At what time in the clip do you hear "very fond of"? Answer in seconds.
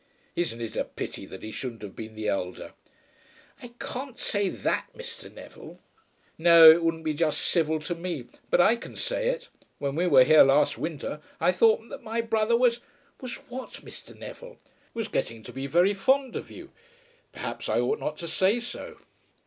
15.67-16.49